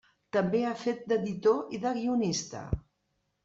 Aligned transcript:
També 0.37 0.61
ha 0.67 0.71
fet 0.83 1.03
d'editor 1.13 1.61
i 1.79 1.83
de 1.87 1.95
guionista. 2.01 2.67